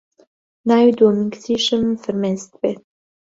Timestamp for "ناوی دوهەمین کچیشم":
0.67-1.83